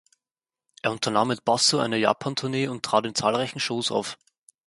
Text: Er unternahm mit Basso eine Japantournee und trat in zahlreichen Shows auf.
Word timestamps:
Er 0.81 0.91
unternahm 0.91 1.27
mit 1.27 1.45
Basso 1.45 1.77
eine 1.77 1.97
Japantournee 1.99 2.67
und 2.69 2.81
trat 2.83 3.05
in 3.05 3.13
zahlreichen 3.13 3.59
Shows 3.59 3.91
auf. 3.91 4.17